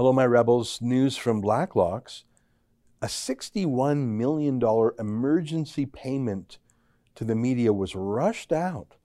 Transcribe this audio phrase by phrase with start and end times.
[0.00, 0.80] Hello, my rebels.
[0.80, 2.24] News from Blacklock's.
[3.02, 4.58] A $61 million
[4.98, 6.56] emergency payment
[7.14, 8.96] to the media was rushed out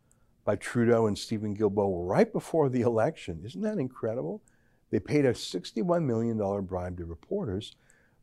[0.46, 3.42] by Trudeau and Steven Guilbeault right before the election.
[3.44, 4.42] Isn't that incredible?
[4.90, 7.76] They paid a $61 million bribe to reporters,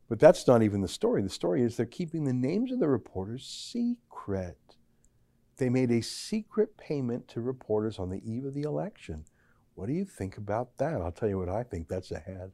[0.09, 1.21] but that's not even the story.
[1.21, 4.57] The story is they're keeping the names of the reporters secret.
[5.57, 9.25] They made a secret payment to reporters on the eve of the election.
[9.75, 11.01] What do you think about that?
[11.01, 11.87] I'll tell you what I think.
[11.87, 12.51] That's a ahead.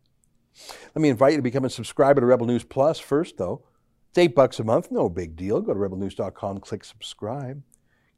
[0.96, 3.64] Let me invite you to become a subscriber to Rebel News Plus first, though.
[4.10, 5.62] It's eight bucks a month, no big deal.
[5.62, 7.62] Go to rebelnews.com, click subscribe.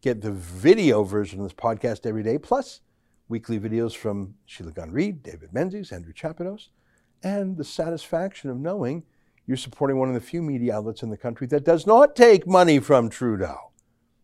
[0.01, 2.81] Get the video version of this podcast every day, plus
[3.27, 6.69] weekly videos from Sheila Gunn Reid, David Menzies, Andrew Chapados,
[7.23, 9.03] and the satisfaction of knowing
[9.45, 12.47] you're supporting one of the few media outlets in the country that does not take
[12.47, 13.71] money from Trudeau.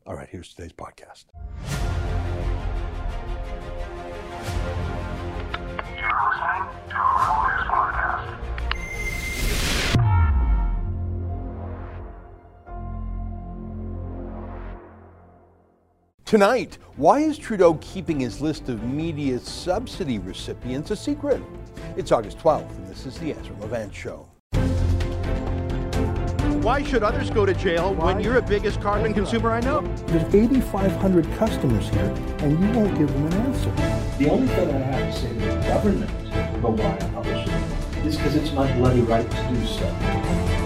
[0.05, 1.25] All right, here's today's podcast.
[16.27, 21.41] Tonight, why is Trudeau keeping his list of media subsidy recipients a secret?
[21.95, 24.27] It's August 12th, and this is the Ezra Levant Show.
[26.61, 28.13] Why should others go to jail Why?
[28.13, 29.79] when you're the biggest carbon consumer I know?
[30.07, 33.71] There's 8,500 customers here, and you won't give them an answer.
[34.17, 36.11] The only thing I have to say to the government
[36.57, 40.56] about why I publish it is because it's my bloody right to do so.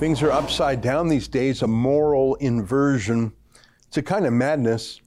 [0.00, 3.34] Things are upside down these days, a moral inversion.
[3.86, 5.02] It's a kind of madness.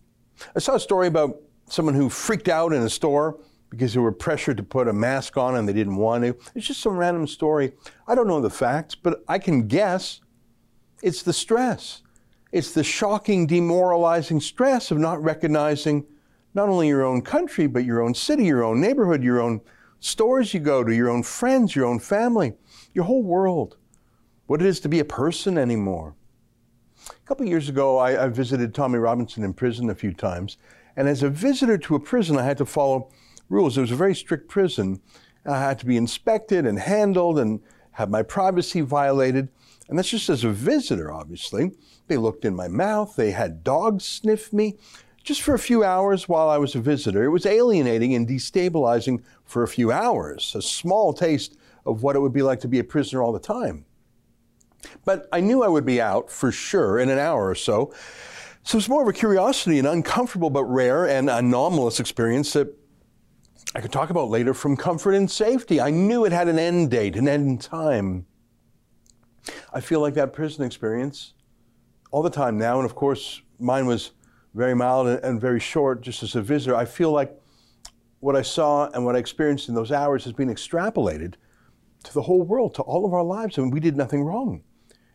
[0.56, 3.40] I saw a story about someone who freaked out in a store
[3.72, 6.38] because they were pressured to put a mask on and they didn't want to.
[6.54, 7.72] It's just some random story.
[8.08, 10.22] I don't know the facts, but I can guess
[11.02, 12.04] it's the stress.
[12.52, 16.06] It's the shocking, demoralizing stress of not recognizing
[16.54, 19.60] not only your own country, but your own city, your own neighborhood, your own
[20.02, 22.54] stores you go to, your own friends, your own family,
[22.94, 23.78] your whole world
[24.48, 26.16] what it is to be a person anymore.
[27.10, 30.58] A couple years ago, I, I, visited Tommy Robinson in prison a few times,
[30.96, 33.10] and as a visitor to a prison, I had to follow
[33.50, 33.78] rules.
[33.78, 35.02] It was a very strict prison.
[35.46, 37.62] I had to be inspected and handled and
[37.92, 39.50] have my privacy violated.
[39.90, 41.72] And that's just as a visitor, obviously.
[42.08, 44.78] They looked in my mouth, they had dogs sniff me.
[45.24, 47.24] Just for a few hours while I was a visitor.
[47.24, 51.56] It was alienating and destabilizing for a few hours, a small taste
[51.86, 53.86] of what it would be like to be a prisoner all the time.
[55.06, 57.94] But I knew I would be out for sure in an hour or so.
[58.64, 62.74] So it's more of a curiosity, an uncomfortable but rare and anomalous experience that
[63.76, 65.82] I could talk about later from comfort and safety.
[65.82, 68.26] I knew it had an end date, an end time.
[69.74, 71.34] I feel like that prison experience
[72.12, 74.12] all the time now, and of course, mine was
[74.54, 76.76] very mild and very short just as a visitor.
[76.76, 77.36] I feel like
[78.20, 81.34] what I saw and what I experienced in those hours has been extrapolated
[82.04, 84.64] to the whole world, to all of our lives, and we did nothing wrong.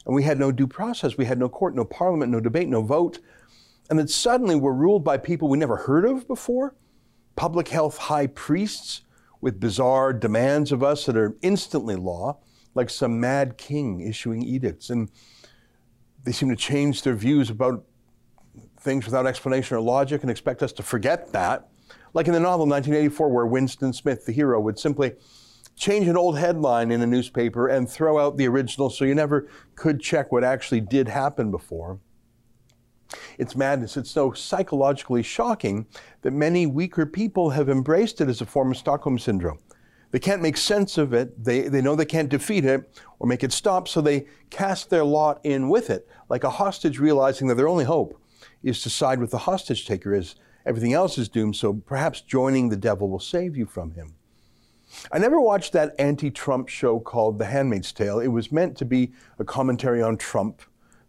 [0.09, 1.19] And we had no due process.
[1.19, 3.19] We had no court, no parliament, no debate, no vote.
[3.91, 6.75] And then suddenly we're ruled by people we never heard of before
[7.37, 9.03] public health high priests
[9.41, 12.39] with bizarre demands of us that are instantly law,
[12.75, 14.91] like some mad king issuing edicts.
[14.91, 15.11] And
[16.25, 17.85] they seem to change their views about
[18.81, 21.69] things without explanation or logic and expect us to forget that.
[22.15, 25.13] Like in the novel 1984, where Winston Smith, the hero, would simply
[25.79, 29.49] change an old headline in a newspaper and throw out the original so you never
[29.75, 32.01] could check what actually did happen before.
[33.39, 33.97] It's madness.
[33.97, 35.87] It's so psychologically shocking
[36.23, 39.61] that many weaker people have embraced it as a form of Stockholm Syndrome.
[40.11, 41.43] They can't make sense of it.
[41.43, 45.05] They, they know they can't defeat it or make it stop, so they cast their
[45.05, 48.21] lot in with it, like a hostage realizing that their only hope
[48.63, 50.35] is to side with the hostage taker as
[50.65, 54.15] everything else is doomed, so perhaps joining the devil will save you from him.
[55.13, 58.21] I never watched that anti Trump show called The Handmaid's Tale.
[58.21, 60.63] It was meant to be a commentary on Trump.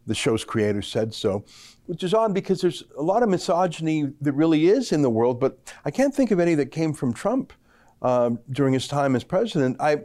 [0.08, 1.46] The show's creator said so,
[1.86, 5.40] which is odd because there's a lot of misogyny that really is in the world,
[5.40, 7.54] but I can't think of any that came from Trump
[8.02, 9.78] um, during his time as president.
[9.80, 10.00] I,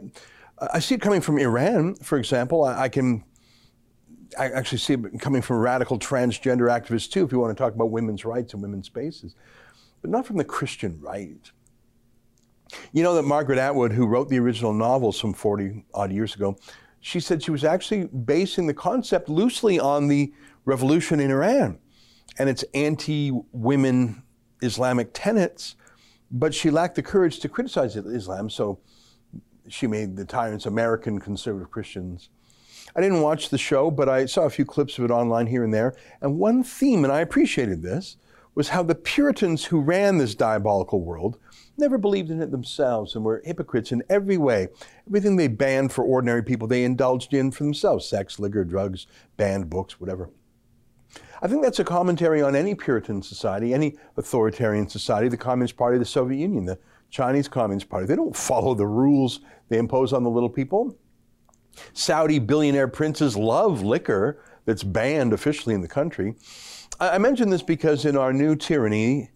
[0.59, 2.65] I see it coming from Iran, for example.
[2.65, 3.23] I, I can
[4.37, 7.73] I actually see it coming from radical transgender activists too, if you want to talk
[7.73, 9.35] about women's rights and women's spaces,
[10.01, 11.51] but not from the Christian right.
[12.93, 16.57] You know that Margaret Atwood, who wrote the original novel some 40 odd years ago,
[17.01, 20.33] she said she was actually basing the concept loosely on the
[20.65, 21.77] revolution in Iran
[22.37, 24.23] and its anti women
[24.61, 25.75] Islamic tenets,
[26.31, 28.79] but she lacked the courage to criticize Islam, so
[29.67, 32.29] she made the tyrants American conservative Christians.
[32.95, 35.63] I didn't watch the show, but I saw a few clips of it online here
[35.63, 35.95] and there.
[36.21, 38.17] And one theme, and I appreciated this,
[38.53, 41.37] was how the Puritans who ran this diabolical world
[41.77, 44.67] never believed in it themselves and were hypocrites in every way.
[45.07, 49.07] Everything they banned for ordinary people, they indulged in for themselves sex, liquor, drugs,
[49.37, 50.29] banned books, whatever.
[51.41, 55.97] I think that's a commentary on any Puritan society, any authoritarian society, the Communist Party,
[55.97, 56.79] the Soviet Union, the
[57.09, 58.05] Chinese Communist Party.
[58.05, 60.97] They don't follow the rules they impose on the little people.
[61.93, 66.35] Saudi billionaire princes love liquor that's banned officially in the country.
[66.99, 69.29] I mention this because in our new tyranny,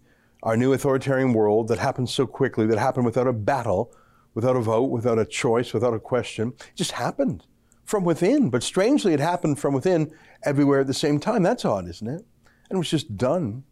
[0.44, 3.94] our new authoritarian world that happened so quickly, that happened without a battle,
[4.34, 7.46] without a vote, without a choice, without a question, it just happened
[7.84, 8.50] from within.
[8.50, 10.14] But strangely, it happened from within
[10.44, 11.44] everywhere at the same time.
[11.44, 12.26] That's odd, isn't it?
[12.70, 13.64] And it was just done.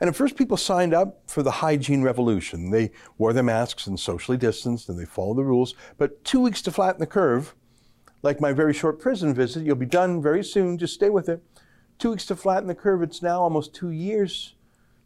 [0.00, 2.70] And at first, people signed up for the hygiene revolution.
[2.70, 5.74] They wore their masks and socially distanced and they followed the rules.
[5.98, 7.54] But two weeks to flatten the curve,
[8.22, 10.78] like my very short prison visit, you'll be done very soon.
[10.78, 11.42] Just stay with it.
[11.98, 13.02] Two weeks to flatten the curve.
[13.02, 14.54] It's now almost two years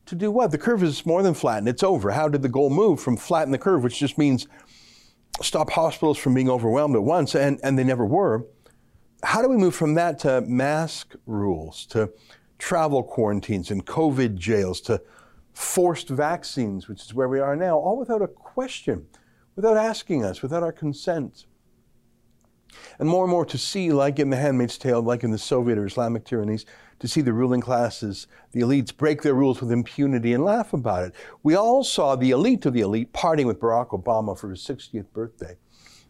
[0.06, 0.50] to do what?
[0.50, 1.68] The curve is more than flattened.
[1.68, 2.12] It's over.
[2.12, 4.46] How did the goal move from flatten the curve, which just means
[5.42, 8.46] stop hospitals from being overwhelmed at once, and, and they never were.
[9.22, 12.12] How do we move from that to mask rules, to
[12.58, 15.02] travel quarantines and COVID jails, to
[15.52, 19.06] forced vaccines, which is where we are now, all without a question,
[19.56, 21.46] without asking us, without our consent?
[22.98, 25.78] And more and more to see, like in The Handmaid's Tale, like in the Soviet
[25.78, 26.66] or Islamic tyrannies,
[26.98, 31.04] to see the ruling classes, the elites, break their rules with impunity and laugh about
[31.04, 31.14] it.
[31.42, 35.12] We all saw the elite of the elite partying with Barack Obama for his 60th
[35.12, 35.56] birthday.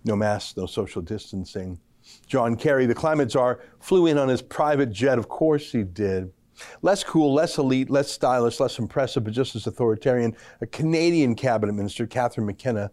[0.05, 1.81] No masks, no social distancing.
[2.29, 5.19] John Kerry, the climate czar, flew in on his private jet.
[5.19, 6.33] Of course he did.
[6.81, 10.37] Less cool, less elite, less stylish, less impressive, but just as authoritarian.
[10.61, 12.93] A Canadian cabinet minister, Catherine McKenna,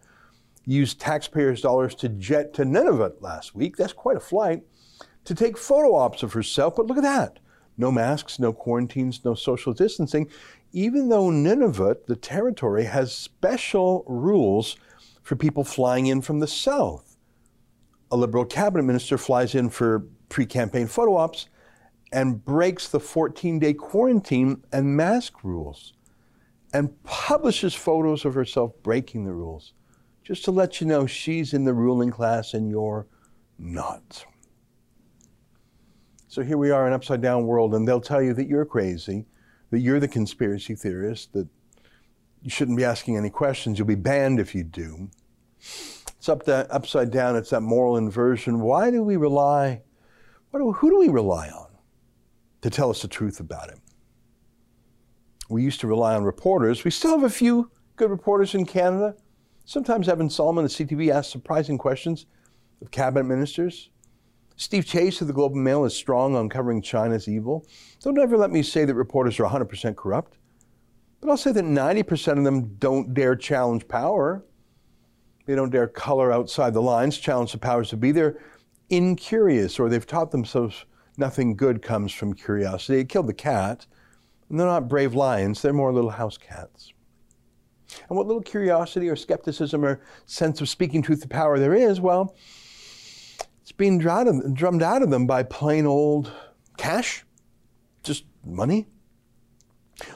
[0.66, 3.78] used taxpayers' dollars to jet to Nunavut last week.
[3.78, 4.64] That's quite a flight.
[5.26, 7.40] To take photo ops of herself, but look at that
[7.78, 10.30] no masks, no quarantines, no social distancing,
[10.72, 14.76] even though Nunavut, the territory, has special rules
[15.22, 17.18] for people flying in from the south.
[18.12, 21.48] A Liberal cabinet minister flies in for pre campaign photo ops
[22.12, 25.94] and breaks the 14 day quarantine and mask rules
[26.74, 29.74] and publishes photos of herself breaking the rules
[30.24, 33.08] just to let you know she's in the ruling class and you're
[33.58, 34.26] not.
[36.34, 38.66] So here we are in an upside down world, and they'll tell you that you're
[38.66, 39.28] crazy,
[39.70, 41.48] that you're the conspiracy theorist, that
[42.42, 43.78] you shouldn't be asking any questions.
[43.78, 45.12] You'll be banned if you do.
[45.60, 47.36] It's up that upside down.
[47.36, 48.62] It's that moral inversion.
[48.62, 49.84] Why do we rely?
[50.52, 51.68] Do, who do we rely on
[52.62, 53.78] to tell us the truth about it?
[55.50, 56.84] We used to rely on reporters.
[56.84, 59.16] We still have a few good reporters in Canada.
[59.66, 62.26] Sometimes Evan Solomon at CTV asks surprising questions
[62.82, 63.92] of cabinet ministers.
[64.56, 67.66] Steve Chase of the Globe and Mail is strong on covering China's evil.
[68.02, 70.38] Don't ever let me say that reporters are 100% corrupt,
[71.20, 74.46] but I'll say that 90% of them don't dare challenge power.
[75.46, 78.12] They don't dare color outside the lines, challenge the powers to be.
[78.12, 78.40] They're
[78.90, 80.86] incurious, or they've taught themselves
[81.18, 83.00] nothing good comes from curiosity.
[83.00, 83.86] It killed the cat,
[84.50, 86.94] and they're not brave lions, they're more little house cats.
[88.10, 92.00] And what little curiosity or skepticism or sense of speaking truth to power there is,
[92.00, 92.36] well,
[93.74, 96.32] it's being drummed out of them by plain old
[96.78, 97.26] cash,
[98.04, 98.86] just money.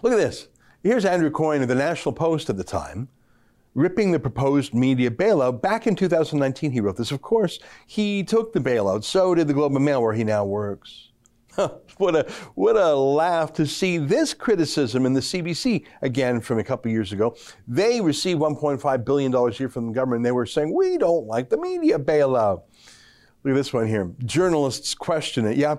[0.04, 0.50] Look at this.
[0.83, 3.09] Here's Andrew Coyne of the National Post at the time,
[3.74, 5.59] ripping the proposed media bailout.
[5.59, 7.11] Back in 2019, he wrote this.
[7.11, 9.04] Of course, he took the bailout.
[9.04, 11.09] So did the Globe and Mail, where he now works.
[11.97, 16.64] what a what a laugh to see this criticism in the CBC again from a
[16.64, 17.35] couple years ago.
[17.68, 20.19] They received 1.5 billion dollars a year from the government.
[20.19, 22.61] And they were saying we don't like the media bailout.
[23.47, 24.11] Look at this one here.
[24.25, 25.56] Journalists question it.
[25.56, 25.77] Yeah.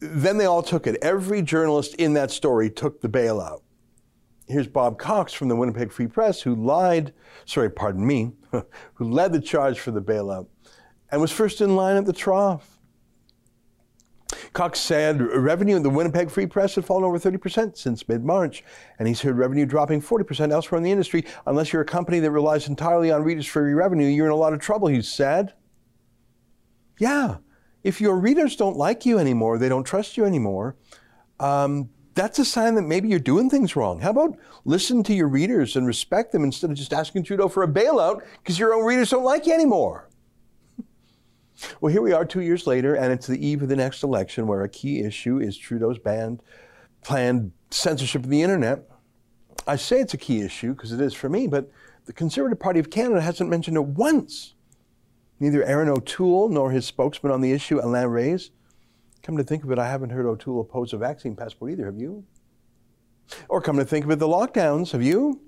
[0.00, 0.98] Then they all took it.
[1.00, 3.62] Every journalist in that story took the bailout.
[4.46, 7.14] Here's Bob Cox from the Winnipeg Free Press who lied,
[7.46, 8.32] sorry, pardon me,
[8.92, 10.46] who led the charge for the bailout
[11.10, 12.78] and was first in line at the trough.
[14.52, 18.62] Cox said revenue in the Winnipeg Free Press had fallen over 30% since mid March,
[18.98, 21.24] and he's heard revenue dropping 40% elsewhere in the industry.
[21.46, 24.36] Unless you're a company that relies entirely on readers for your revenue, you're in a
[24.36, 25.54] lot of trouble, he said.
[26.98, 27.36] Yeah,
[27.84, 30.76] if your readers don't like you anymore, they don't trust you anymore,
[31.40, 34.00] um, that's a sign that maybe you're doing things wrong.
[34.00, 37.62] How about listen to your readers and respect them instead of just asking Trudeau for
[37.62, 40.08] a bailout because your own readers don't like you anymore?
[41.80, 44.48] well, here we are two years later, and it's the eve of the next election
[44.48, 46.42] where a key issue is Trudeau's banned,
[47.04, 48.90] planned censorship of the internet.
[49.68, 51.70] I say it's a key issue because it is for me, but
[52.06, 54.54] the Conservative Party of Canada hasn't mentioned it once
[55.40, 58.50] Neither Erin O'Toole nor his spokesman on the issue, Alain Rayes.
[59.22, 61.98] Come to think of it, I haven't heard O'Toole oppose a vaccine passport either, have
[61.98, 62.24] you?
[63.48, 65.40] Or come to think of it, the lockdowns, have you?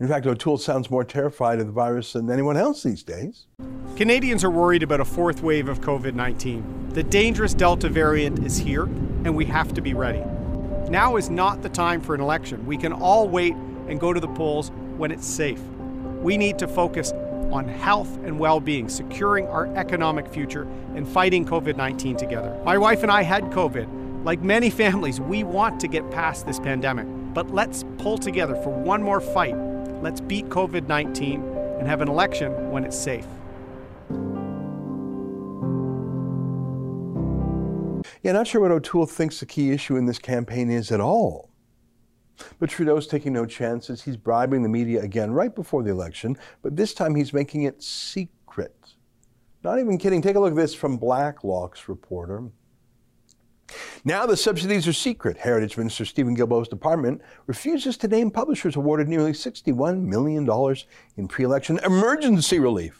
[0.00, 3.46] In fact, O'Toole sounds more terrified of the virus than anyone else these days.
[3.96, 6.90] Canadians are worried about a fourth wave of COVID 19.
[6.90, 10.22] The dangerous Delta variant is here, and we have to be ready.
[10.88, 12.64] Now is not the time for an election.
[12.64, 13.54] We can all wait
[13.88, 15.60] and go to the polls when it's safe.
[16.22, 17.12] We need to focus
[17.52, 20.62] on health and well being, securing our economic future,
[20.94, 22.58] and fighting COVID 19 together.
[22.64, 24.24] My wife and I had COVID.
[24.24, 28.70] Like many families, we want to get past this pandemic, but let's pull together for
[28.70, 29.56] one more fight.
[30.02, 31.42] Let's beat COVID 19
[31.78, 33.26] and have an election when it's safe.
[38.22, 41.47] Yeah, not sure what O'Toole thinks the key issue in this campaign is at all.
[42.58, 44.02] But Trudeau's taking no chances.
[44.02, 47.82] He's bribing the media again right before the election, but this time he's making it
[47.82, 48.74] secret.
[49.64, 50.22] Not even kidding.
[50.22, 52.44] Take a look at this from Blacklock's reporter.
[54.04, 55.36] Now the subsidies are secret.
[55.36, 60.48] Heritage Minister Steven Guilbeault's department refuses to name publishers awarded nearly $61 million
[61.16, 62.97] in pre election emergency relief.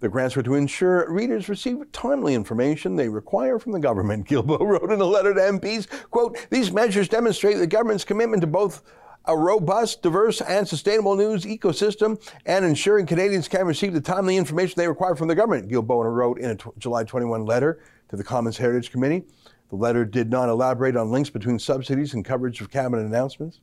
[0.00, 4.26] The grants were to ensure readers receive timely information they require from the government.
[4.28, 8.46] Guilbeault wrote in a letter to MPs, quote, these measures demonstrate the government's commitment to
[8.46, 8.82] both
[9.26, 14.74] a robust, diverse, and sustainable news ecosystem and ensuring Canadians can receive the timely information
[14.76, 18.22] they require from the government, Guilbeault wrote in a t- July 21 letter to the
[18.22, 19.24] Commons Heritage Committee.
[19.70, 23.60] The letter did not elaborate on links between subsidies and coverage of cabinet announcements.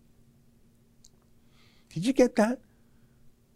[1.94, 2.60] Did you get that?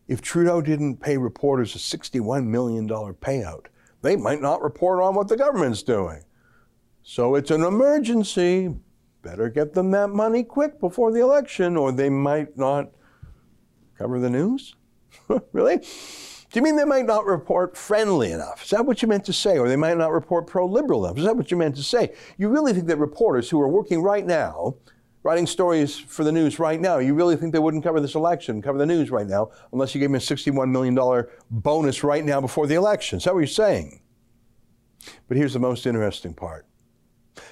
[0.08, 3.66] If Trudeau didn't pay reporters a $61 million payout,
[4.02, 6.24] they might not report on what the government's doing.
[7.04, 8.74] So it's an emergency.
[9.22, 12.92] Better get them that money quick before the election, or they might not
[13.98, 14.76] cover the news.
[15.52, 15.78] really?
[15.78, 18.64] Do you mean they might not report friendly enough?
[18.64, 19.58] Is that what you meant to say?
[19.58, 21.18] Or they might not report pro liberal enough?
[21.18, 22.14] Is that what you meant to say?
[22.38, 24.76] You really think that reporters who are working right now
[25.28, 27.00] writing stories for the news right now.
[27.00, 30.00] You really think they wouldn't cover this election, cover the news right now, unless you
[30.00, 30.98] gave them a $61 million
[31.52, 33.18] bonus right now before the election?
[33.18, 34.00] Is that what you're saying?
[35.28, 36.66] But here's the most interesting part.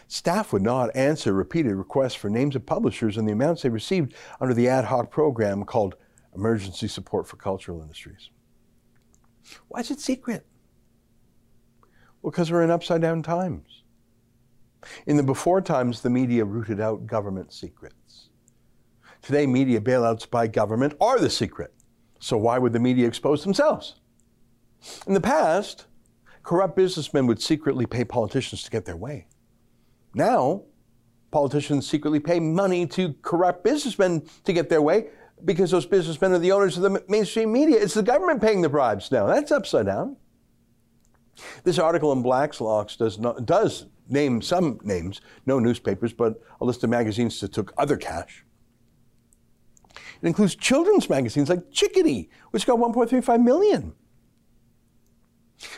[0.07, 4.13] Staff would not answer repeated requests for names of publishers and the amounts they received
[4.39, 5.95] under the ad hoc program called
[6.33, 8.29] Emergency Support for Cultural Industries.
[9.67, 10.45] Why is it secret?
[12.21, 13.83] Well, because we're in upside down times.
[15.05, 18.29] In the before times, the media rooted out government secrets.
[19.21, 21.73] Today, media bailouts by government are the secret.
[22.19, 23.95] So why would the media expose themselves?
[25.07, 25.85] In the past,
[26.43, 29.27] corrupt businessmen would secretly pay politicians to get their way.
[30.13, 30.63] Now,
[31.31, 35.07] politicians secretly pay money to corrupt businessmen to get their way
[35.43, 37.77] because those businessmen are the owners of the mainstream media.
[37.81, 39.25] It's the government paying the bribes now.
[39.25, 40.17] That's upside down.
[41.63, 46.83] This article in Blacklock's does not does name some names, no newspapers, but a list
[46.83, 48.45] of magazines that took other cash.
[50.21, 53.93] It includes children's magazines like Chickadee, which got 1.35 million.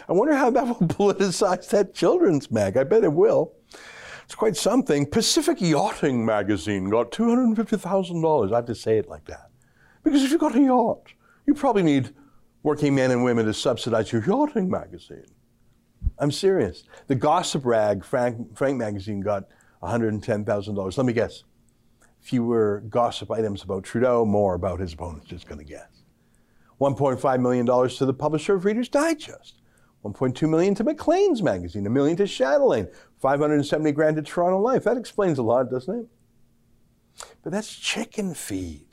[0.08, 2.78] I wonder how that will politicize that children's mag.
[2.78, 3.54] I bet it will.
[4.26, 5.06] It's quite something.
[5.06, 8.52] Pacific Yachting Magazine got $250,000.
[8.52, 9.50] I have to say it like that.
[10.04, 11.14] Because if you've got a yacht,
[11.46, 12.14] you probably need
[12.64, 15.26] working men and women to subsidize your yachting magazine.
[16.20, 16.84] I'm serious.
[17.08, 19.46] The gossip rag, Frank, Frank magazine, got
[19.84, 20.98] $110,000.
[20.98, 21.44] Let me guess.
[22.20, 26.04] Fewer gossip items about Trudeau, more about his opponents, just going to guess.
[26.82, 29.62] $1.5 million to the publisher of Reader's Digest.
[30.04, 32.88] 1.2 million to Maclean's magazine, a million to Chatelaine,
[33.20, 34.84] 570 grand to Toronto Life.
[34.84, 36.06] That explains a lot, doesn't it?
[37.44, 38.86] But that's chicken feed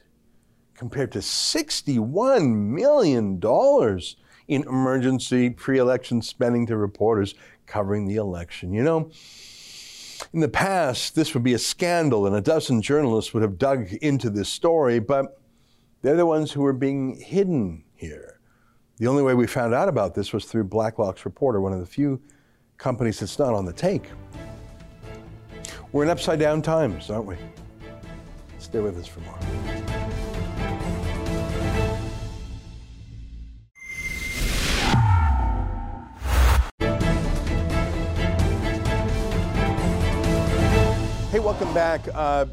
[0.74, 3.38] compared to $61 million
[4.48, 7.34] in emergency pre election spending to reporters
[7.66, 8.72] covering the election.
[8.72, 9.10] You know,
[10.32, 13.92] in the past, this would be a scandal, and a dozen journalists would have dug
[14.02, 15.40] into this story, but
[16.02, 18.40] they're the ones who are being hidden here.
[18.98, 21.86] The only way we found out about this was through Blacklock's reporter, one of the
[21.86, 22.20] few
[22.76, 24.08] companies that's not on the take.
[25.92, 27.36] We're in upside down times, aren't we?
[28.58, 29.73] Stay with us for more.
[41.74, 42.06] Back.
[42.14, 42.46] Uh,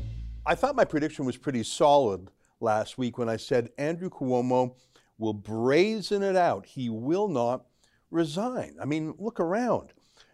[0.47, 4.73] I thought my prediction was pretty solid last week when I said Andrew Cuomo
[5.19, 6.65] will brazen it out.
[6.65, 7.65] He will not
[8.09, 8.77] resign.
[8.81, 9.93] I mean, look around.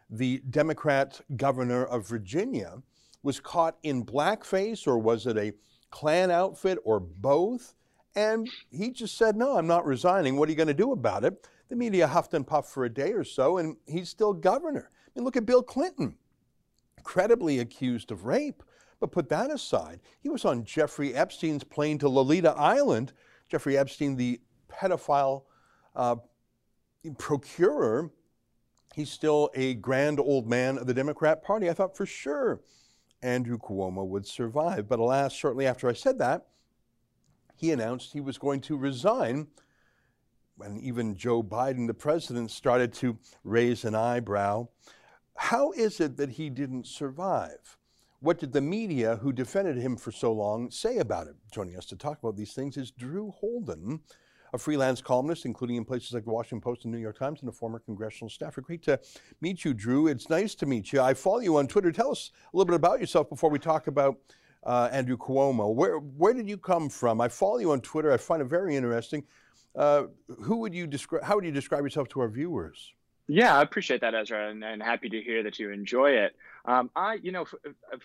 [0.09, 2.81] The Democrat governor of Virginia
[3.23, 5.51] was caught in blackface, or was it a
[5.91, 7.75] Klan outfit, or both?
[8.15, 10.37] And he just said, No, I'm not resigning.
[10.37, 11.45] What are you going to do about it?
[11.67, 14.89] The media huffed and puffed for a day or so, and he's still governor.
[14.93, 16.15] I mean, look at Bill Clinton
[17.07, 18.61] credibly accused of rape,
[18.99, 23.13] But put that aside, he was on Jeffrey Epstein's plane to Lolita Island.
[23.49, 25.43] Jeffrey Epstein, the pedophile
[25.95, 26.15] uh,
[27.17, 28.11] procurer,
[28.95, 31.69] he's still a grand old man of the Democrat Party.
[31.69, 32.61] I thought for sure
[33.21, 34.87] Andrew Cuomo would survive.
[34.87, 36.47] But alas, shortly after I said that,
[37.55, 39.47] he announced he was going to resign.
[40.55, 44.69] When even Joe Biden, the president, started to raise an eyebrow.
[45.35, 47.77] How is it that he didn't survive?
[48.19, 51.35] What did the media who defended him for so long say about it?
[51.51, 53.99] Joining us to talk about these things is Drew Holden,
[54.53, 57.49] a freelance columnist, including in places like the Washington Post and New York Times, and
[57.49, 58.61] a former congressional staffer.
[58.61, 58.99] Great to
[59.39, 60.07] meet you, Drew.
[60.07, 60.99] It's nice to meet you.
[60.99, 61.91] I follow you on Twitter.
[61.91, 64.17] Tell us a little bit about yourself before we talk about
[64.63, 65.75] uh, Andrew Cuomo.
[65.75, 67.21] Where where did you come from?
[67.21, 68.11] I follow you on Twitter.
[68.11, 69.25] I find it very interesting.
[69.75, 70.05] Uh,
[70.41, 71.23] who would you describe?
[71.23, 72.95] How would you describe yourself to our viewers?
[73.29, 76.35] Yeah, I appreciate that, Ezra, and, and happy to hear that you enjoy it.
[76.63, 77.45] Um, I, you know,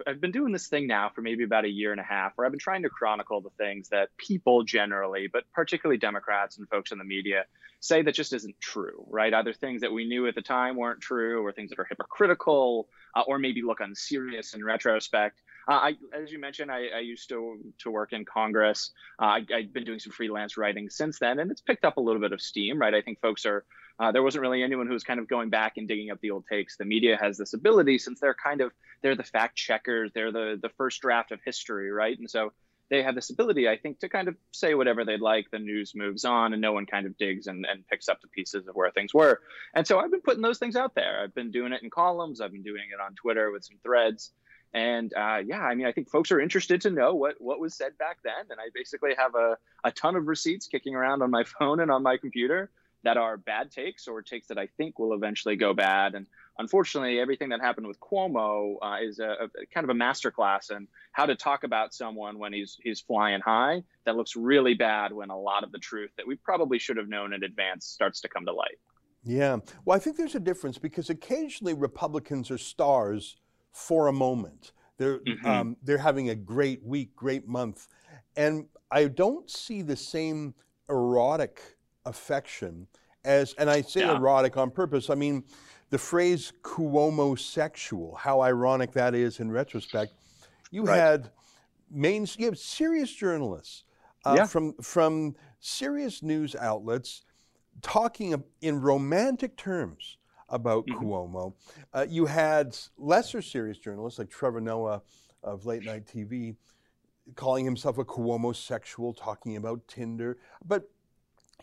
[0.07, 2.45] I've, been doing this thing now for maybe about a year and a half, where
[2.45, 6.91] I've been trying to chronicle the things that people generally, but particularly Democrats and folks
[6.91, 7.45] in the media,
[7.79, 9.33] say that just isn't true, right?
[9.33, 12.89] Either things that we knew at the time weren't true, or things that are hypocritical,
[13.15, 15.41] uh, or maybe look unserious in retrospect.
[15.69, 18.91] Uh, I, as you mentioned, I, I, used to to work in Congress.
[19.21, 22.01] Uh, I, I've been doing some freelance writing since then, and it's picked up a
[22.01, 22.95] little bit of steam, right?
[22.95, 23.65] I think folks are
[23.99, 26.31] uh, there wasn't really anyone who was kind of going back and digging up the
[26.31, 26.77] old takes.
[26.77, 28.73] The media has this ability since they're kind of
[29.03, 32.19] they're the fact checkers, they're the the first draft of history, right?
[32.19, 32.53] And so
[32.93, 35.51] they have this ability, I think, to kind of say whatever they'd like.
[35.51, 38.29] The news moves on, and no one kind of digs and, and picks up the
[38.29, 39.41] pieces of where things were.
[39.75, 41.23] And so I've been putting those things out there.
[41.23, 42.43] I've been doing it in columns.
[42.43, 44.31] I've been doing it on Twitter with some threads.
[44.75, 47.75] And uh, yeah, I mean, I think folks are interested to know what what was
[47.75, 48.45] said back then.
[48.51, 51.91] And I basically have a, a ton of receipts kicking around on my phone and
[51.91, 52.71] on my computer
[53.05, 56.15] that are bad takes or takes that I think will eventually go bad.
[56.15, 56.27] And
[56.59, 60.87] unfortunately, everything that happened with Cuomo uh, is a, a, kind of a masterclass in
[61.13, 63.83] how to talk about someone when he's he's flying high.
[64.07, 67.09] That looks really bad when a lot of the truth that we probably should have
[67.09, 68.79] known in advance starts to come to light.
[69.25, 73.37] Yeah, well, I think there's a difference because occasionally Republicans are stars
[73.73, 74.73] for a moment.
[74.99, 75.47] They're mm-hmm.
[75.47, 77.89] um, they're having a great week, great month,
[78.37, 80.55] and I don't see the same
[80.89, 81.63] erotic
[82.05, 82.87] affection
[83.25, 84.17] as, and I say yeah.
[84.17, 85.11] erotic on purpose.
[85.11, 85.45] I mean,
[85.91, 90.13] the phrase Cuomo sexual, how ironic that is in retrospect.
[90.71, 90.97] You right.
[90.97, 91.31] had
[91.91, 93.85] main, you have serious journalists
[94.25, 94.47] uh, yeah.
[94.47, 97.23] from from serious news outlets
[97.81, 101.05] talking in romantic terms about mm-hmm.
[101.05, 101.55] Cuomo.
[101.93, 105.03] Uh, you had lesser serious journalists like Trevor Noah
[105.43, 106.57] of late night TV
[107.37, 110.39] calling himself a Cuomo sexual, talking about Tinder.
[110.65, 110.91] But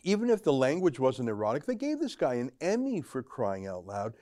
[0.03, 3.85] even if the language wasn't erotic, they gave this guy an Emmy for crying out
[3.85, 4.13] loud.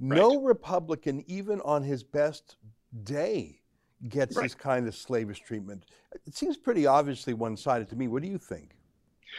[0.00, 0.16] Right.
[0.16, 2.56] No Republican, even on his best
[3.04, 3.60] day,
[4.08, 4.42] gets right.
[4.42, 5.84] this kind of slavish treatment.
[6.26, 8.08] It seems pretty obviously one sided to me.
[8.08, 8.76] What do you think?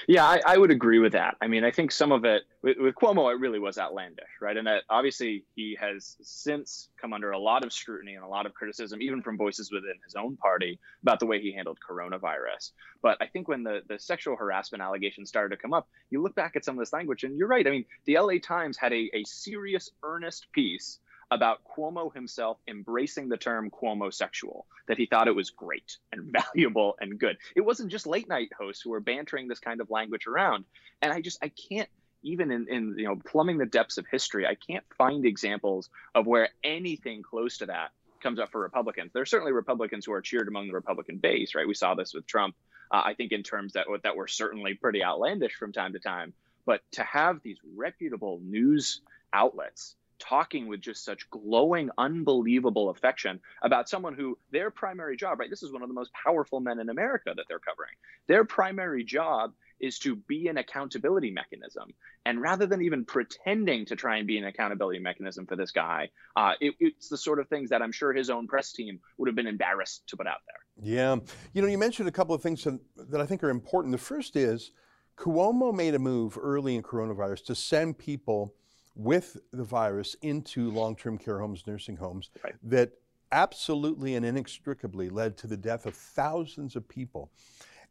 [0.07, 1.37] Yeah, I, I, would agree with that.
[1.41, 4.55] I mean, I think some of it with, with Cuomo, it really was outlandish, right?
[4.55, 8.45] And that obviously he has since come under a lot of scrutiny and a lot
[8.45, 12.71] of criticism, even from voices within his own party, about the way he handled coronavirus.
[13.01, 16.35] But I think when the, the sexual harassment allegations started to come up, you look
[16.35, 17.67] back at some of this language, and you're right.
[17.67, 20.99] I mean, the LA Times had a, a serious, earnest piece
[21.33, 26.31] about Cuomo himself embracing the term Cuomo sexual, that he thought it was great and
[26.53, 27.37] valuable and good.
[27.55, 30.65] It wasn't just late night hosts who were bantering this kind of language around.
[31.01, 31.89] And I just, I can't,
[32.21, 36.25] even in, in you know plumbing the depths of history, I can't find examples of
[36.25, 37.89] where anything close to that
[38.21, 39.11] comes up for Republicans.
[39.11, 41.67] There are certainly Republicans who are cheered among the Republican base, right?
[41.67, 42.55] We saw this with Trump.
[42.91, 46.33] Uh, I think in terms that that were certainly pretty outlandish from time to time.
[46.65, 49.01] But to have these reputable news
[49.33, 55.49] outlets talking with just such glowing, unbelievable affection about someone who their primary job, right?
[55.49, 57.93] This is one of the most powerful men in America that they're covering.
[58.27, 61.93] Their primary job is to be an accountability mechanism.
[62.25, 66.09] And rather than even pretending to try and be an accountability mechanism for this guy,
[66.37, 69.27] uh, it, it's the sort of things that I'm sure his own press team would
[69.27, 70.85] have been embarrassed to put out there.
[70.85, 71.17] Yeah.
[71.53, 73.91] You know, you mentioned a couple of things that I think are important.
[73.91, 74.71] The first is
[75.17, 78.55] Cuomo made a move early in coronavirus to send people
[78.95, 82.55] with the virus into long term care homes, nursing homes, right.
[82.63, 82.91] that
[83.31, 87.31] absolutely and inextricably led to the death of thousands of people.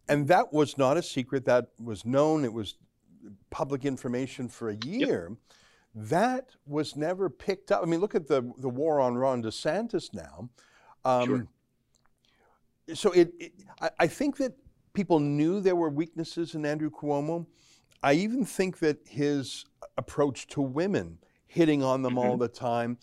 [0.08, 2.76] And that was not a secret, that was known, it was
[3.50, 5.28] public information for a year.
[5.30, 5.38] Yep.
[5.94, 7.82] That was never picked up.
[7.82, 10.48] I mean, look at the, the war on Ron DeSantis now.
[11.04, 11.26] Um,
[12.86, 12.96] sure.
[12.96, 14.54] So it, it I, I think that
[14.94, 17.46] people knew there were weaknesses in Andrew Cuomo.
[18.02, 19.64] I even think that his
[19.96, 22.31] approach to women, hitting on them mm-hmm.
[22.31, 22.98] all the time,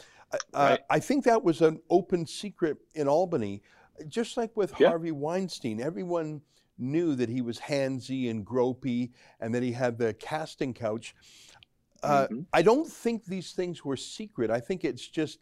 [0.54, 0.80] right.
[0.90, 3.62] I think that was an open secret in Albany.
[4.08, 4.90] Just like with Yeah.
[4.90, 6.42] Harvey Weinstein, everyone
[6.78, 11.14] knew that he was handsy and gropey and that he had the casting couch.
[12.02, 12.46] Uh, Mhm.
[12.54, 14.50] I don't think these things were secret.
[14.50, 15.40] I think it's just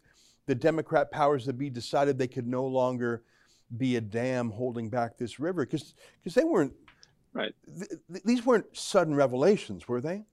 [0.48, 3.24] the Democrat powers that be decided they could no longer
[3.78, 5.94] be a dam holding back this river because
[6.34, 6.74] they weren't
[7.34, 7.54] Right.
[7.66, 10.26] th- th- these weren't sudden revelations, were they?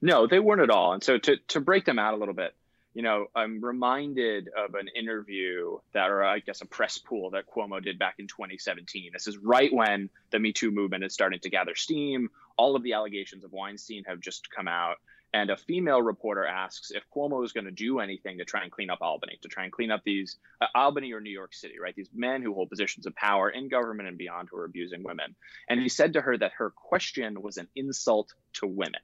[0.00, 0.92] No, they weren't at all.
[0.92, 2.54] And so to to break them out a little bit,
[2.94, 7.46] you know, I'm reminded of an interview that, or I guess a press pool that
[7.46, 9.10] Cuomo did back in 2017.
[9.12, 12.30] This is right when the Me Too movement is starting to gather steam.
[12.56, 14.96] All of the allegations of Weinstein have just come out.
[15.34, 18.70] And a female reporter asks if Cuomo is going to do anything to try and
[18.70, 21.78] clean up Albany, to try and clean up these uh, Albany or New York City,
[21.80, 21.96] right?
[21.96, 25.34] These men who hold positions of power in government and beyond who are abusing women.
[25.70, 29.00] And he said to her that her question was an insult to women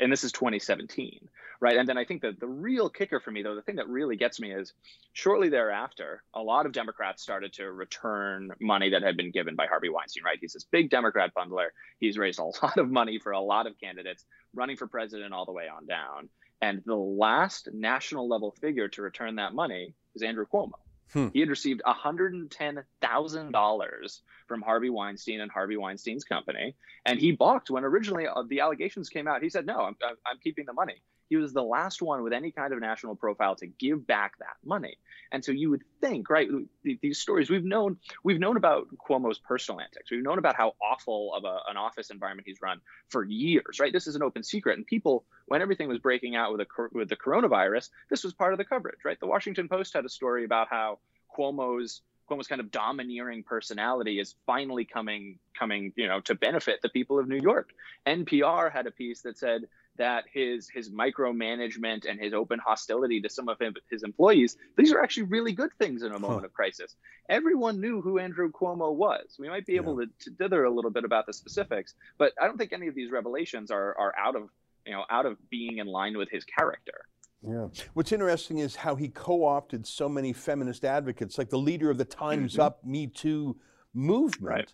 [0.00, 1.28] and this is 2017
[1.58, 1.78] right?
[1.78, 4.16] And then i think that the real kicker for me though the thing that really
[4.16, 4.72] gets me is
[5.12, 9.66] shortly thereafter a lot of democrats started to return money that had been given by
[9.66, 10.38] harvey weinstein right?
[10.40, 13.78] He's this big democrat bundler he's raised a lot of money for a lot of
[13.80, 16.28] candidates running for president all the way on down.
[16.62, 20.72] And the last national level figure to return that money is andrew cuomo
[21.12, 21.28] Hmm.
[21.32, 26.74] he had received $110,000 from Harvey Weinstein and Harvey Weinstein's company.
[27.04, 29.42] And he balked when originally uh, the allegations came out.
[29.42, 31.02] He said, no, I'm, I'm- I'm keeping the money.
[31.28, 34.56] He was the last one with any kind of national profile to give back that
[34.64, 34.96] money.
[35.32, 36.48] And so you would think, right,
[36.82, 40.10] these stories we've known, we've known about Cuomo's personal antics.
[40.10, 43.92] We've known about how awful of a, an office environment he's run for years, right?
[43.92, 44.76] This is an open secret.
[44.76, 48.52] And people, when everything was breaking out with, a, with the coronavirus, this was part
[48.52, 49.18] of the coverage, right?
[49.18, 50.98] The Washington Post had a story about how
[51.36, 56.88] Cuomo's Cuomo's kind of domineering personality is finally coming coming you know to benefit the
[56.88, 57.70] people of New York.
[58.06, 59.62] NPR had a piece that said
[59.98, 64.92] that his his micromanagement and his open hostility to some of him, his employees these
[64.92, 66.96] are actually really good things in a moment of crisis.
[67.28, 69.36] Everyone knew who Andrew Cuomo was.
[69.38, 72.46] We might be able to, to dither a little bit about the specifics, but I
[72.46, 74.48] don't think any of these revelations are are out of
[74.86, 77.06] you know out of being in line with his character.
[77.42, 77.68] Yeah.
[77.94, 82.04] What's interesting is how he co-opted so many feminist advocates, like the leader of the
[82.04, 82.62] Times mm-hmm.
[82.62, 83.56] Up Me Too
[83.94, 84.72] movement, Right.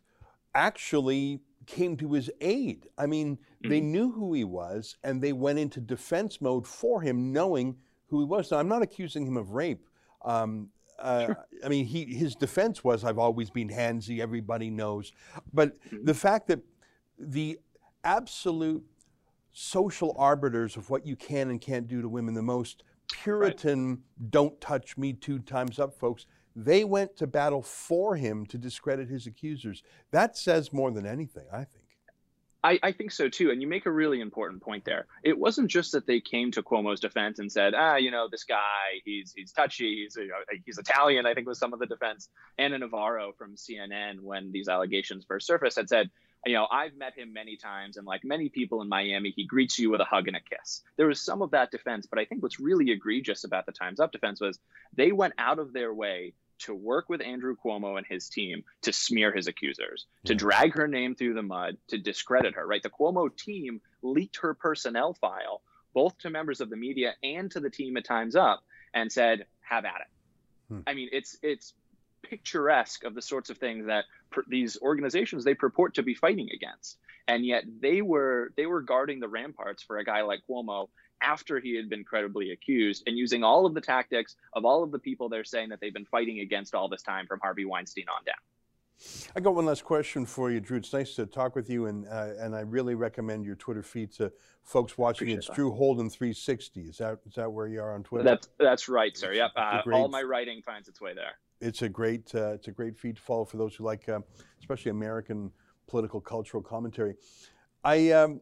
[0.55, 2.89] actually came to his aid.
[2.99, 3.93] I mean, they Mm-hmm.
[3.93, 7.77] knew who he was and they went into defense mode for him, knowing
[8.09, 8.51] who he was.
[8.51, 9.87] Now, I'm not accusing him of rape.
[10.25, 15.13] Um, uh, I mean, he, his defense was, I've always been handsy, everybody knows.
[15.53, 16.05] But Mm-hmm.
[16.05, 16.61] the fact that
[17.19, 17.59] the
[18.05, 18.85] absolute
[19.53, 24.59] social arbiters of what you can and can't do to women, the most Puritan, don't
[24.61, 29.27] touch me two times up folks, they went to battle for him to discredit his
[29.27, 29.83] accusers.
[30.11, 31.83] That says more than anything, I think.
[32.65, 33.51] I, I think so too.
[33.51, 35.07] And you make a really important point there.
[35.25, 38.45] It wasn't just that they came to Cuomo's defense and said, ah, you know, this
[38.45, 41.87] guy, he's he's touchy, he's you know, he's Italian, I think was some of the
[41.87, 42.29] defense.
[42.59, 46.11] Ana Navarro from CNN, when these allegations first surfaced, had said,
[46.47, 49.79] you know, I've met him many times, and like many people in Miami, he greets
[49.79, 50.83] you with a hug and a kiss.
[50.97, 54.01] There was some of that defense, but I think what's really egregious about the Times
[54.01, 54.59] Up defense was
[54.97, 58.93] they went out of their way to work with Andrew Cuomo and his team to
[58.93, 62.83] smear his accusers, to drag her name through the mud, to discredit her, right?
[62.83, 65.63] The Cuomo team leaked her personnel file,
[65.95, 68.63] both to members of the media and to the team at Times Up,
[68.95, 70.07] and said, have at it.
[70.69, 70.81] Hmm.
[70.87, 71.75] I mean, it's it's
[72.23, 76.49] picturesque of the sorts of things that pr- these organizations they purport to be fighting
[76.55, 76.97] against
[77.29, 80.89] and yet they were they were guarding the ramparts for a guy like Cuomo
[81.23, 84.91] after he had been credibly accused and using all of the tactics of all of
[84.91, 88.07] the people they're saying that they've been fighting against all this time from Harvey Weinstein
[88.09, 88.35] on down.
[89.35, 90.79] I got one last question for you, Drew.
[90.79, 94.13] It's nice to talk with you, and uh, and I really recommend your Twitter feed
[94.15, 94.33] to
[94.63, 95.27] folks watching.
[95.27, 95.57] Appreciate it's that.
[95.57, 96.83] Drew Holden 360.
[96.83, 98.25] Is that is that where you are on Twitter?
[98.25, 99.33] That's that's right, sir.
[99.33, 99.51] Yep.
[99.57, 101.33] Uh, all my writing finds its way there.
[101.61, 104.21] it's a great uh, it's a great feed to follow for those who like, uh,
[104.61, 105.51] especially American
[105.89, 107.15] political cultural commentary.
[107.85, 108.41] I um,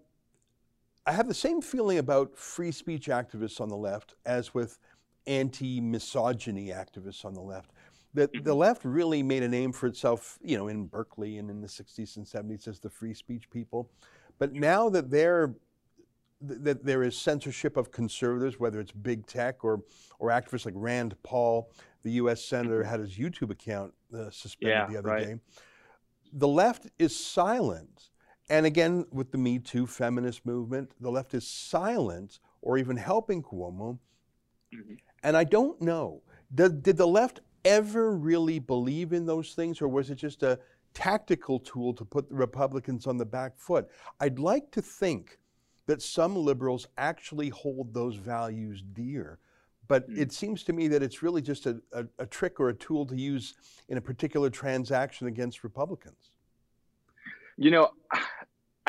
[1.07, 4.79] I have the same feeling about free speech activists on the left as with
[5.27, 7.73] anti-misogyny activists on the left.
[8.13, 11.61] That the left really made a name for itself, you know, in Berkeley and in
[11.61, 13.89] the 60s and 70s as the free speech people.
[14.39, 15.55] But now that they're
[16.43, 19.83] that there is censorship of conservatives, whether it's big tech or,
[20.19, 21.71] or activists like Rand Paul,
[22.03, 22.43] the U.S.
[22.43, 25.27] senator had his YouTube account uh, suspended Yeah, the other right.
[25.27, 25.35] day.
[26.33, 28.10] The left is silent,
[28.51, 33.43] and again with the Me Too feminist movement, the left is silent or even helping
[33.43, 33.99] Cuomo.
[35.23, 36.23] And I don't know,
[36.55, 40.59] did, did the left ever really believe in those things, or was it just a
[40.93, 43.89] tactical tool to put the Republicans on the back foot?
[44.19, 45.39] I'd like to think
[45.87, 49.39] that some liberals actually hold those values dear,
[49.91, 50.19] But mm.
[50.19, 53.05] it seems to me that it's really just a, a, a trick or a tool
[53.07, 53.55] to use
[53.89, 56.31] in a particular transaction against Republicans.
[57.59, 57.91] You know,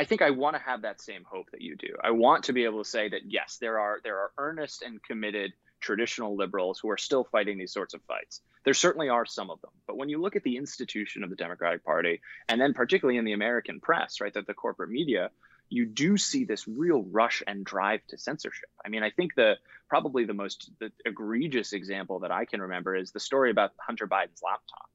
[0.02, 1.96] I think I want to have that same hope that you do.
[2.04, 5.00] I want to be able to say that yes, there are there are earnest and
[5.04, 8.42] committed traditional liberals who are still fighting these sorts of fights.
[8.64, 9.70] There certainly are some of them.
[9.86, 13.26] But when you look at the institution of the Democratic Party, and then particularly in
[13.26, 15.30] the American press, right, that the corporate media,
[15.70, 18.70] you do see this real rush and drive to censorship.
[18.84, 22.96] I mean, I think the probably the most the egregious example that I can remember
[22.96, 24.90] is the story about Hunter Biden's laptop.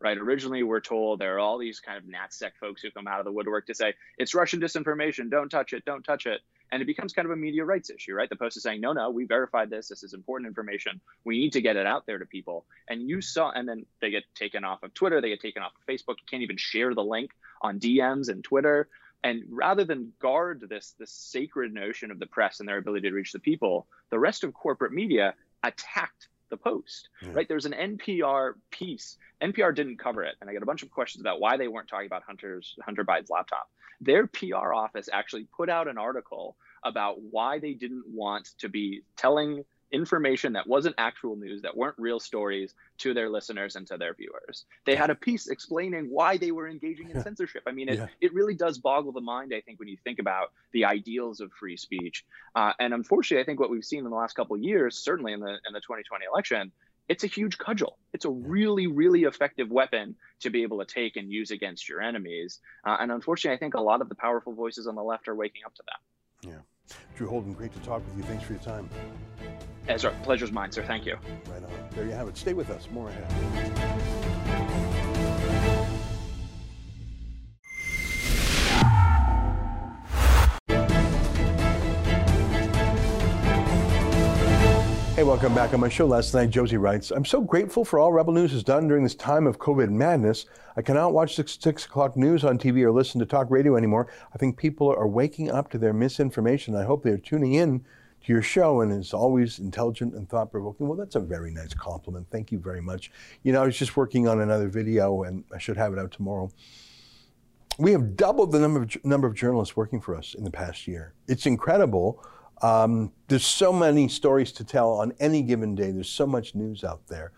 [0.00, 0.16] Right.
[0.16, 3.24] Originally, we're told there are all these kind of NatSec folks who come out of
[3.24, 5.28] the woodwork to say it's Russian disinformation.
[5.28, 5.84] Don't touch it.
[5.84, 8.28] Don't touch it and it becomes kind of a media rights issue, right?
[8.28, 9.88] The Post is saying, no, no, we verified this.
[9.88, 11.00] This is important information.
[11.24, 12.66] We need to get it out there to people.
[12.88, 15.72] And you saw, and then they get taken off of Twitter, they get taken off
[15.76, 16.16] of Facebook.
[16.18, 17.30] You can't even share the link
[17.62, 18.88] on DMs and Twitter.
[19.24, 23.14] And rather than guard this this sacred notion of the press and their ability to
[23.14, 25.34] reach the people, the rest of corporate media
[25.64, 27.30] attacked the Post, yeah.
[27.32, 27.48] right?
[27.48, 29.16] There's an NPR piece.
[29.42, 31.88] NPR didn't cover it, and I got a bunch of questions about why they weren't
[31.88, 33.70] talking about Hunter's Hunter Biden's laptop.
[34.00, 39.02] Their PR office actually put out an article about why they didn't want to be
[39.16, 43.96] telling information that wasn't actual news, that weren't real stories to their listeners and to
[43.96, 44.64] their viewers.
[44.84, 47.62] They had a piece explaining why they were engaging in censorship.
[47.66, 48.06] I mean, it, yeah.
[48.20, 51.52] it really does boggle the mind, I think, when you think about the ideals of
[51.52, 52.24] free speech.
[52.54, 55.32] Uh, and unfortunately, I think what we've seen in the last couple of years, certainly
[55.32, 56.72] in the in the 2020 election,
[57.08, 57.98] it's a huge cudgel.
[58.12, 62.02] It's a really, really effective weapon to be able to take and use against your
[62.02, 62.60] enemies.
[62.84, 65.34] Uh, and unfortunately, I think a lot of the powerful voices on the left are
[65.34, 66.48] waking up to that.
[66.50, 66.96] Yeah.
[67.16, 68.22] Drew Holden, great to talk with you.
[68.24, 68.88] Thanks for your time.
[69.88, 70.84] Ezra, pleasure's mine, sir.
[70.84, 71.16] Thank you.
[71.50, 71.70] Right on.
[71.92, 72.36] There you have it.
[72.36, 72.88] Stay with us.
[72.92, 73.24] More ahead.
[85.16, 86.50] Hey, welcome back on my show last night.
[86.50, 89.58] Josie writes, I'm so grateful for all Rebel News has done during this time of
[89.58, 90.44] COVID madness.
[90.76, 94.06] I cannot watch six, six o'clock news on TV or listen to talk radio anymore.
[94.32, 96.76] I think people are waking up to their misinformation.
[96.76, 97.84] I hope they're tuning in
[98.24, 100.88] to your show and is always intelligent and thought provoking.
[100.88, 102.26] Well, that's a very nice compliment.
[102.30, 103.10] Thank you very much.
[103.42, 106.10] You know, I was just working on another video and I should have it out
[106.10, 106.50] tomorrow.
[107.78, 110.88] We have doubled the number of, number of journalists working for us in the past
[110.88, 111.14] year.
[111.28, 112.24] It's incredible.
[112.60, 115.92] Um, there's so many stories to tell on any given day.
[115.92, 117.32] There's so much news out there.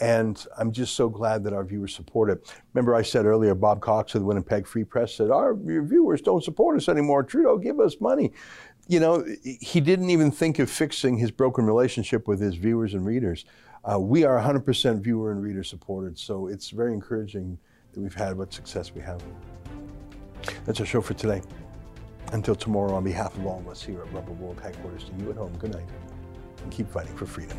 [0.00, 2.50] And I'm just so glad that our viewers support it.
[2.72, 6.42] Remember, I said earlier, Bob Cox of the Winnipeg Free Press said, Our viewers don't
[6.42, 7.22] support us anymore.
[7.22, 8.32] Trudeau, give us money.
[8.92, 13.06] You know, he didn't even think of fixing his broken relationship with his viewers and
[13.06, 13.46] readers.
[13.90, 17.56] Uh, we are 100% viewer and reader supported, so it's very encouraging
[17.94, 19.22] that we've had what success we have.
[20.66, 21.40] That's our show for today.
[22.34, 25.30] Until tomorrow, on behalf of all of us here at Rebel World Headquarters, to you
[25.30, 25.88] at home, good night,
[26.62, 27.58] and keep fighting for freedom.